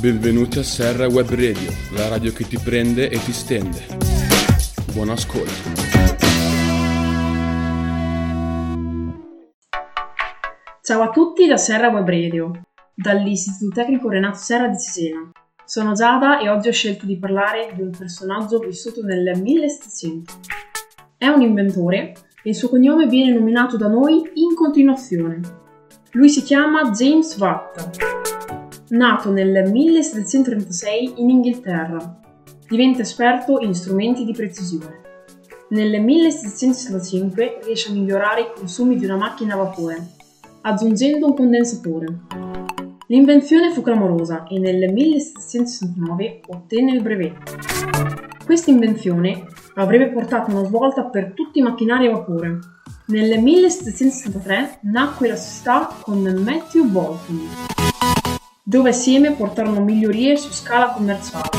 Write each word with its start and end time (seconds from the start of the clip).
Benvenuti 0.00 0.58
a 0.58 0.62
Serra 0.62 1.06
Web 1.06 1.30
Radio, 1.30 1.72
la 1.92 2.08
radio 2.08 2.30
che 2.30 2.44
ti 2.46 2.58
prende 2.62 3.08
e 3.08 3.18
ti 3.18 3.32
stende. 3.32 3.86
Buon 4.92 5.08
ascolto. 5.08 5.72
Ciao 10.82 11.02
a 11.02 11.08
tutti 11.08 11.46
da 11.46 11.56
Serra 11.56 11.88
Web 11.88 12.06
Radio, 12.06 12.66
dall'Istituto 12.94 13.74
Tecnico 13.74 14.10
Renato 14.10 14.36
Serra 14.36 14.68
di 14.68 14.78
Cesena. 14.78 15.30
Sono 15.64 15.94
Giada 15.94 16.40
e 16.40 16.50
oggi 16.50 16.68
ho 16.68 16.72
scelto 16.72 17.06
di 17.06 17.18
parlare 17.18 17.72
di 17.74 17.80
un 17.80 17.90
personaggio 17.90 18.58
vissuto 18.58 19.02
nel 19.02 19.40
1700. 19.40 20.32
È 21.16 21.26
un 21.26 21.40
inventore 21.40 22.12
e 22.42 22.50
il 22.50 22.54
suo 22.54 22.68
cognome 22.68 23.06
viene 23.06 23.32
nominato 23.32 23.78
da 23.78 23.88
noi 23.88 24.30
in 24.34 24.54
continuazione. 24.54 25.40
Lui 26.12 26.28
si 26.28 26.42
chiama 26.42 26.90
James 26.90 27.34
Watt 27.38 28.45
Nato 28.88 29.32
nel 29.32 29.68
1736 29.68 31.14
in 31.16 31.28
Inghilterra, 31.28 32.20
diventa 32.68 33.02
esperto 33.02 33.58
in 33.58 33.74
strumenti 33.74 34.24
di 34.24 34.32
precisione. 34.32 35.00
Nel 35.70 36.00
1765 36.00 37.58
riesce 37.64 37.90
a 37.90 37.94
migliorare 37.94 38.42
i 38.42 38.52
consumi 38.54 38.94
di 38.94 39.04
una 39.04 39.16
macchina 39.16 39.54
a 39.54 39.56
vapore, 39.56 39.96
aggiungendo 40.60 41.26
un 41.26 41.34
condensatore. 41.34 42.06
L'invenzione 43.08 43.72
fu 43.72 43.82
clamorosa 43.82 44.44
e 44.44 44.60
nel 44.60 44.92
1769 44.92 46.42
ottenne 46.46 46.92
il 46.92 47.02
brevetto. 47.02 47.56
Questa 48.44 48.70
invenzione 48.70 49.48
avrebbe 49.74 50.12
portato 50.12 50.52
una 50.52 50.64
svolta 50.64 51.02
per 51.06 51.32
tutti 51.34 51.58
i 51.58 51.62
macchinari 51.62 52.06
a 52.06 52.12
vapore. 52.12 52.58
Nel 53.06 53.42
1773 53.42 54.78
nacque 54.82 55.26
la 55.26 55.36
società 55.36 55.92
con 56.02 56.22
Matthew 56.22 56.84
Bolton 56.84 57.74
dove 58.68 58.88
assieme 58.88 59.30
portarono 59.30 59.80
migliorie 59.80 60.36
su 60.36 60.50
scala 60.50 60.88
commerciale, 60.88 61.50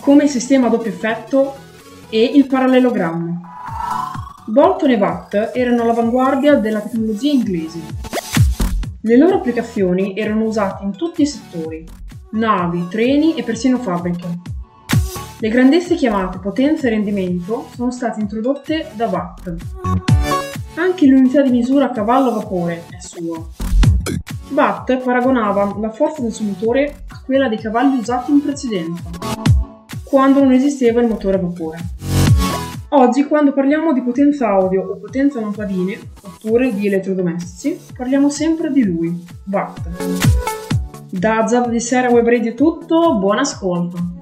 come 0.00 0.24
il 0.24 0.28
sistema 0.28 0.66
a 0.66 0.68
doppio 0.68 0.90
effetto 0.90 1.56
e 2.10 2.22
il 2.22 2.46
parallelogramma. 2.46 3.40
Bolton 4.44 4.90
e 4.90 4.96
Watt 4.96 5.52
erano 5.54 5.84
all'avanguardia 5.84 6.56
della 6.56 6.80
tecnologia 6.80 7.32
inglese. 7.32 7.80
Le 9.00 9.16
loro 9.16 9.36
applicazioni 9.36 10.14
erano 10.14 10.44
usate 10.44 10.84
in 10.84 10.94
tutti 10.94 11.22
i 11.22 11.26
settori, 11.26 11.86
navi, 12.32 12.86
treni 12.90 13.34
e 13.36 13.42
persino 13.42 13.78
fabbriche. 13.78 14.28
Le 15.38 15.48
grandezze 15.48 15.94
chiamate 15.94 16.38
potenza 16.38 16.86
e 16.86 16.90
rendimento 16.90 17.66
sono 17.74 17.90
state 17.90 18.20
introdotte 18.20 18.90
da 18.94 19.06
Watt. 19.06 19.54
Anche 20.74 21.06
l'unità 21.06 21.40
di 21.40 21.50
misura 21.50 21.86
a 21.86 21.90
cavallo 21.92 22.28
a 22.28 22.34
vapore 22.34 22.84
è 22.90 23.00
sua. 23.00 23.67
Watt 24.50 24.96
paragonava 24.98 25.76
la 25.78 25.90
forza 25.90 26.22
del 26.22 26.32
suo 26.32 26.46
motore 26.46 27.04
a 27.08 27.20
quella 27.24 27.48
dei 27.48 27.58
cavalli 27.58 27.98
usati 27.98 28.30
in 28.30 28.42
precedenza, 28.42 29.02
quando 30.04 30.40
non 30.40 30.52
esisteva 30.52 31.00
il 31.00 31.08
motore 31.08 31.36
a 31.36 31.40
vapore. 31.40 31.78
Oggi, 32.90 33.26
quando 33.26 33.52
parliamo 33.52 33.92
di 33.92 34.02
potenza 34.02 34.48
audio 34.48 34.82
o 34.82 34.96
potenza 34.96 35.40
lampadine, 35.40 35.98
oppure 36.22 36.72
di 36.72 36.86
elettrodomestici, 36.86 37.78
parliamo 37.94 38.30
sempre 38.30 38.72
di 38.72 38.84
lui, 38.84 39.24
Watt. 39.50 39.80
Da 41.10 41.46
Zab 41.46 41.68
di 41.68 41.80
Sera 41.80 42.08
Web 42.08 42.26
Radio 42.26 42.54
tutto, 42.54 43.18
buon 43.18 43.38
ascolto! 43.38 44.17